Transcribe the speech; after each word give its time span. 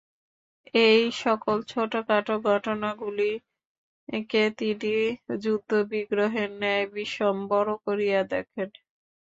এই 0.81 1.01
সকল 1.21 1.57
ছোটোখাটো 1.71 2.33
ঘটনাগুলিকে 2.47 3.33
তিনি 4.59 4.93
যুদ্ধবিগ্রহের 5.43 6.49
ন্যায় 6.59 6.85
বিষম 6.95 7.35
বড়ো 7.51 7.75
করিয়া 7.85 8.19
দেখেন। 8.31 8.69